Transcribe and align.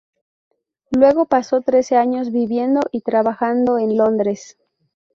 Luego 0.89 1.27
pasó 1.27 1.61
trece 1.61 1.95
años 1.95 2.31
viviendo 2.31 2.81
y 2.91 3.01
trabajando 3.01 3.77
en 3.77 3.97
Londres. 3.97 4.57